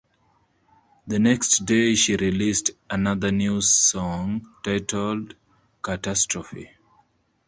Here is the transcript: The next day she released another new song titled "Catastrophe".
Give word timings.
The 1.05 1.19
next 1.19 1.63
day 1.67 1.93
she 1.93 2.15
released 2.15 2.71
another 2.89 3.31
new 3.31 3.61
song 3.61 4.51
titled 4.63 5.35
"Catastrophe". 5.83 6.71